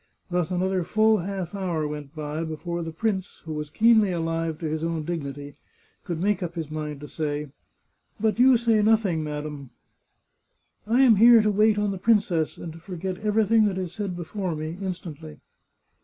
[0.31, 4.65] Thus another full half hour went by before the prince, who was keenly alive to
[4.67, 5.53] his own dignity,
[6.05, 7.51] could make up his mind to say,"
[8.19, 9.69] But you say noth ing, madam!""
[10.87, 13.93] I am here to wait on the princess, and to forget every thing that is
[13.93, 15.39] said before me, instantly."